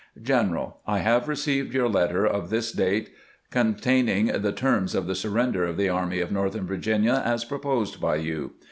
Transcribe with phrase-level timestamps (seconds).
[0.19, 3.11] General: I have received your letter of this date
[3.51, 8.15] containing the terms of the surrender of the Army of Northern Virginia as proposed by
[8.15, 8.53] you.